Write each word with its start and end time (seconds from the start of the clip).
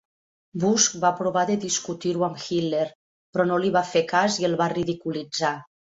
Busch 0.61 0.87
va 1.03 1.11
provar 1.17 1.43
de 1.49 1.57
discutir-ho 1.65 2.25
amb 2.29 2.41
Hitler, 2.45 2.87
però 3.37 3.45
no 3.51 3.61
li 3.65 3.69
va 3.77 3.87
fer 3.91 4.03
cas 4.13 4.39
i 4.43 4.49
el 4.51 4.57
va 4.63 4.71
ridiculitzar. 4.79 5.55